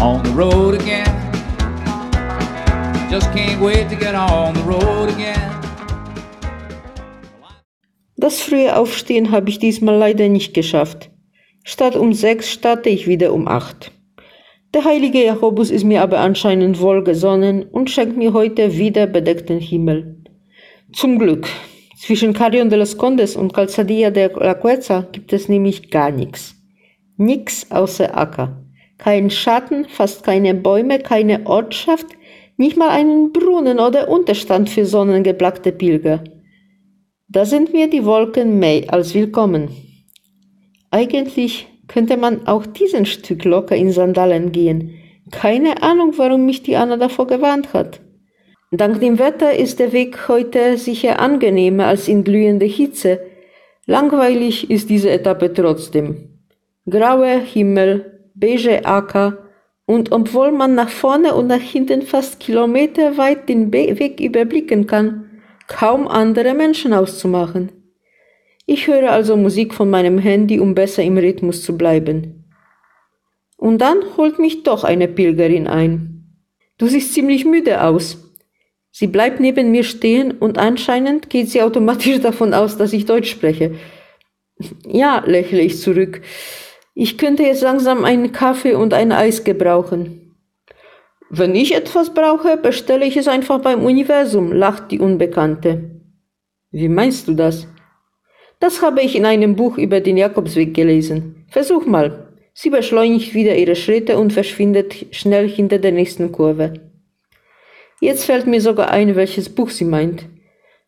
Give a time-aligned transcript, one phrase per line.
[0.00, 1.04] on the road again.
[3.10, 5.50] Just can't wait to get on the road again.
[8.16, 11.10] Das frühe Aufstehen habe ich diesmal leider nicht geschafft.
[11.64, 13.92] Statt um sechs starte ich wieder um acht.
[14.72, 20.22] Der heilige Jakobus ist mir aber anscheinend wohlgesonnen und schenkt mir heute wieder bedeckten Himmel.
[20.92, 21.48] Zum Glück.
[21.98, 26.54] Zwischen Carrion de los Condes und Calzadilla de la Cueza gibt es nämlich gar nichts.
[27.16, 28.64] Nix außer Acker.
[29.02, 32.04] Kein Schatten, fast keine Bäume, keine Ortschaft,
[32.58, 36.22] nicht mal einen Brunnen oder Unterstand für sonnengeblackte Pilger.
[37.26, 39.70] Da sind mir die Wolken mehr als willkommen.
[40.90, 44.98] Eigentlich könnte man auch diesen Stück locker in Sandalen gehen.
[45.30, 48.02] Keine Ahnung, warum mich die Anna davor gewarnt hat.
[48.70, 53.18] Dank dem Wetter ist der Weg heute sicher angenehmer als in glühender Hitze.
[53.86, 56.38] Langweilig ist diese Etappe trotzdem.
[56.86, 59.38] Grauer Himmel, beige Acker
[59.86, 65.30] und obwohl man nach vorne und nach hinten fast kilometerweit den Weg überblicken kann,
[65.66, 67.72] kaum andere Menschen auszumachen.
[68.66, 72.44] Ich höre also Musik von meinem Handy, um besser im Rhythmus zu bleiben.
[73.56, 76.36] Und dann holt mich doch eine Pilgerin ein.
[76.78, 78.16] Du siehst ziemlich müde aus.
[78.92, 83.30] Sie bleibt neben mir stehen und anscheinend geht sie automatisch davon aus, dass ich Deutsch
[83.30, 83.74] spreche.
[84.86, 86.22] Ja, lächle ich zurück.
[87.02, 90.36] Ich könnte jetzt langsam einen Kaffee und ein Eis gebrauchen.
[91.30, 96.02] Wenn ich etwas brauche, bestelle ich es einfach beim Universum, lacht die Unbekannte.
[96.70, 97.66] Wie meinst du das?
[98.58, 101.46] Das habe ich in einem Buch über den Jakobsweg gelesen.
[101.48, 102.34] Versuch mal.
[102.52, 106.74] Sie beschleunigt wieder ihre Schritte und verschwindet schnell hinter der nächsten Kurve.
[108.02, 110.26] Jetzt fällt mir sogar ein, welches Buch sie meint.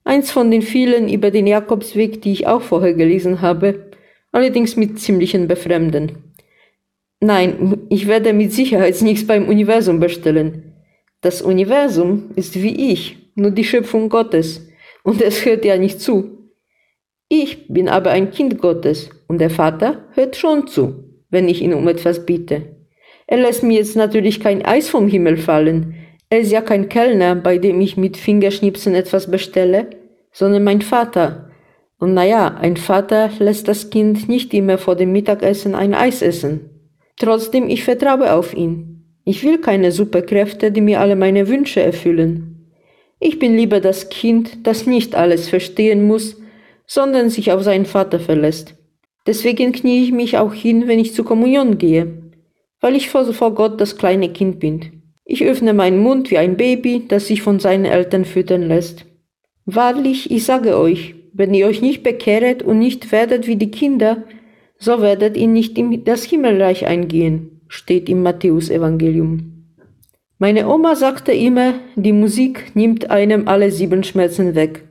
[0.04, 3.91] Eins von den vielen über den Jakobsweg, die ich auch vorher gelesen habe
[4.32, 6.32] allerdings mit ziemlichen Befremden.
[7.20, 10.74] Nein, ich werde mit Sicherheit nichts beim Universum bestellen.
[11.20, 14.66] Das Universum ist wie ich, nur die Schöpfung Gottes,
[15.04, 16.50] und es hört ja nicht zu.
[17.28, 21.74] Ich bin aber ein Kind Gottes, und der Vater hört schon zu, wenn ich ihn
[21.74, 22.76] um etwas bitte.
[23.28, 25.94] Er lässt mir jetzt natürlich kein Eis vom Himmel fallen,
[26.32, 29.90] er ist ja kein Kellner, bei dem ich mit Fingerschnipsen etwas bestelle,
[30.32, 31.50] sondern mein Vater,
[32.02, 36.68] und naja, ein Vater lässt das Kind nicht immer vor dem Mittagessen ein Eis essen.
[37.16, 39.04] Trotzdem, ich vertraue auf ihn.
[39.24, 42.72] Ich will keine Superkräfte, die mir alle meine Wünsche erfüllen.
[43.20, 46.42] Ich bin lieber das Kind, das nicht alles verstehen muss,
[46.88, 48.74] sondern sich auf seinen Vater verlässt.
[49.28, 52.32] Deswegen knie ich mich auch hin, wenn ich zur Kommunion gehe,
[52.80, 55.04] weil ich vor, Gott das kleine Kind bin.
[55.24, 59.06] Ich öffne meinen Mund wie ein Baby, das sich von seinen Eltern füttern lässt.
[59.66, 64.24] Wahrlich, ich sage euch, wenn ihr euch nicht bekehret und nicht werdet wie die Kinder,
[64.78, 69.52] so werdet ihr nicht in das Himmelreich eingehen, steht im Matthäus-Evangelium.
[70.38, 74.84] Meine Oma sagte immer, die Musik nimmt einem alle sieben Schmerzen weg.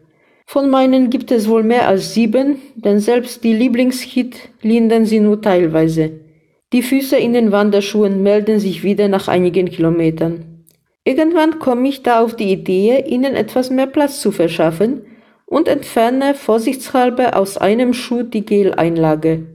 [0.46, 5.42] Von meinen gibt es wohl mehr als sieben, denn selbst die Lieblingshit lindern sie nur
[5.42, 6.12] teilweise.
[6.74, 10.64] Die Füße in den Wanderschuhen melden sich wieder nach einigen Kilometern.
[11.04, 15.02] Irgendwann komme ich da auf die Idee, ihnen etwas mehr Platz zu verschaffen,
[15.52, 19.48] und entferne vorsichtshalber aus einem Schuh die Geleinlage.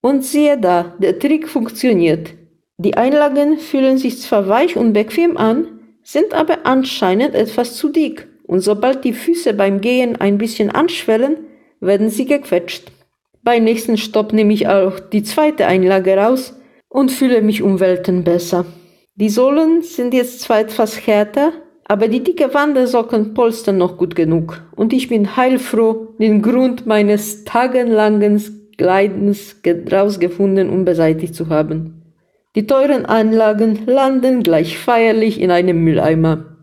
[0.00, 2.30] Und siehe da, der Trick funktioniert.
[2.78, 5.66] Die Einlagen fühlen sich zwar weich und bequem an,
[6.04, 11.38] sind aber anscheinend etwas zu dick, und sobald die Füße beim Gehen ein bisschen anschwellen,
[11.80, 12.92] werden sie gequetscht.
[13.42, 16.54] Beim nächsten Stopp nehme ich auch die zweite Einlage raus
[16.88, 18.66] und fühle mich um Welten besser.
[19.16, 21.52] Die Sohlen sind jetzt zwar etwas härter,
[21.90, 27.42] aber die dicke Wandersocken polstern noch gut genug und ich bin heilfroh, den Grund meines
[27.42, 28.40] tagelangen
[28.76, 29.56] Gleitens
[29.90, 32.14] rausgefunden und beseitigt zu haben.
[32.54, 36.58] Die teuren Anlagen landen gleich feierlich in einem Mülleimer.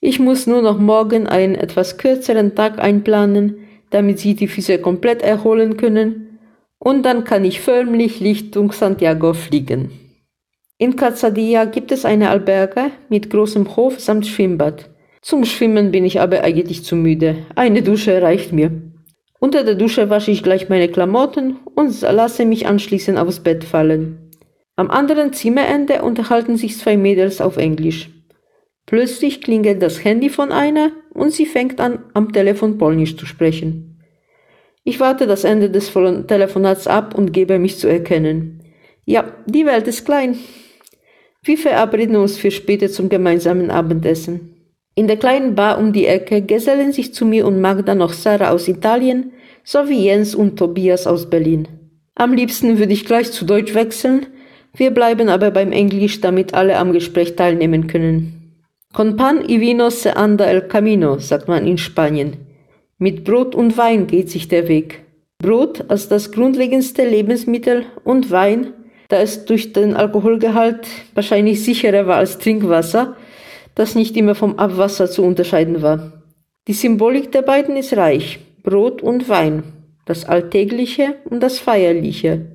[0.00, 3.58] Ich muss nur noch morgen einen etwas kürzeren Tag einplanen,
[3.90, 6.40] damit sie die Füße komplett erholen können,
[6.80, 10.01] und dann kann ich förmlich Richtung Santiago fliegen.
[10.82, 14.90] In Casadia gibt es eine Alberge mit großem Hof samt Schwimmbad.
[15.20, 17.36] Zum Schwimmen bin ich aber eigentlich zu müde.
[17.54, 18.72] Eine Dusche reicht mir.
[19.38, 24.32] Unter der Dusche wasche ich gleich meine Klamotten und lasse mich anschließend aufs Bett fallen.
[24.74, 28.10] Am anderen Zimmerende unterhalten sich zwei Mädels auf Englisch.
[28.84, 34.02] Plötzlich klingelt das Handy von einer und sie fängt an, am Telefon Polnisch zu sprechen.
[34.82, 38.64] Ich warte das Ende des Telefonats ab und gebe mich zu erkennen.
[39.04, 40.38] Ja, die Welt ist klein.
[41.44, 44.54] Wir verabreden uns für später zum gemeinsamen Abendessen.
[44.94, 48.50] In der kleinen Bar um die Ecke gesellen sich zu mir und Magda noch Sarah
[48.50, 49.32] aus Italien
[49.64, 51.68] sowie Jens und Tobias aus Berlin.
[52.14, 54.26] Am liebsten würde ich gleich zu Deutsch wechseln,
[54.74, 58.54] Wir bleiben aber beim Englisch, damit alle am Gespräch teilnehmen können.
[58.92, 62.36] Con pan y vino se anda el camino, sagt man in Spanien.
[62.98, 65.02] Mit Brot und Wein geht sich der Weg.
[65.38, 68.72] Brot als das grundlegendste Lebensmittel und Wein,
[69.12, 73.14] da es durch den Alkoholgehalt wahrscheinlich sicherer war als Trinkwasser,
[73.74, 76.24] das nicht immer vom Abwasser zu unterscheiden war.
[76.66, 78.38] Die Symbolik der beiden ist reich.
[78.62, 79.64] Brot und Wein,
[80.06, 82.46] das Alltägliche und das Feierliche,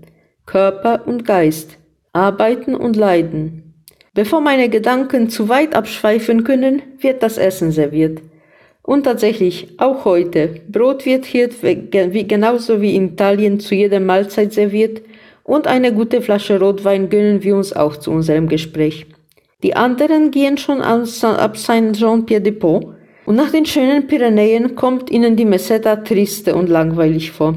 [0.48, 1.77] Körper und Geist,
[2.12, 3.83] Arbeiten und Leiden.
[4.15, 8.19] Bevor meine Gedanken zu weit abschweifen können, wird das Essen serviert.
[8.81, 15.01] Und tatsächlich, auch heute, Brot wird hier genauso wie in Italien zu jeder Mahlzeit serviert
[15.47, 19.07] und eine gute Flasche Rotwein gönnen wir uns auch zu unserem Gespräch.
[19.63, 22.88] Die anderen gehen schon ab Saint-Jean-Pied-de-Pont
[23.25, 27.55] und nach den schönen Pyrenäen kommt ihnen die Meseta triste und langweilig vor.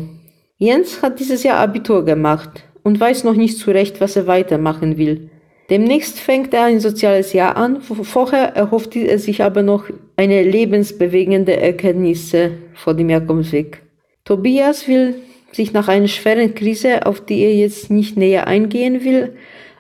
[0.56, 5.28] Jens hat dieses Jahr Abitur gemacht und weiß noch nicht zurecht, was er weitermachen will.
[5.69, 9.84] Demnächst fängt er ein soziales Jahr an, vorher erhofft er sich aber noch
[10.16, 13.82] eine lebensbewegende Erkenntnisse vor dem Jakobsweg.
[14.25, 15.16] Tobias will
[15.52, 19.35] sich nach einer schweren Krise, auf die er jetzt nicht näher eingehen will,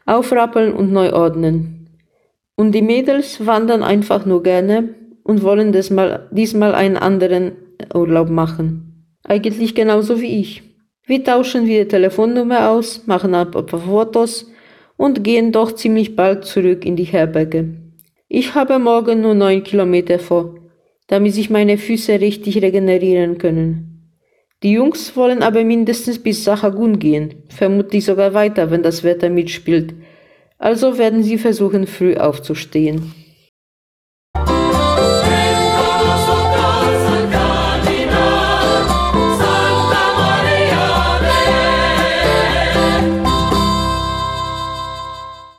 [0.06, 1.88] aufrappeln und neu ordnen.
[2.56, 7.52] Und die Mädels wandern einfach nur gerne und wollen diesmal, diesmal einen anderen
[7.94, 9.06] Urlaub machen.
[9.24, 10.62] Eigentlich genauso wie ich.
[11.06, 14.50] Wir tauschen wieder Telefonnummer aus, machen ein paar Fotos
[14.96, 17.76] und gehen doch ziemlich bald zurück in die Herberge.
[18.28, 20.54] Ich habe morgen nur neun Kilometer vor,
[21.08, 23.89] damit sich meine Füße richtig regenerieren können.
[24.62, 29.94] Die Jungs wollen aber mindestens bis Sachagun gehen, vermutlich sogar weiter, wenn das Wetter mitspielt.
[30.58, 33.14] Also werden sie versuchen, früh aufzustehen.